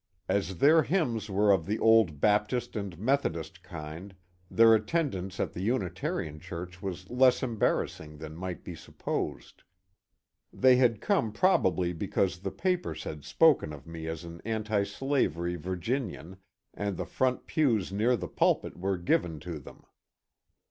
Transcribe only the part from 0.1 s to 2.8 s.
As their hymns were of the old Baptist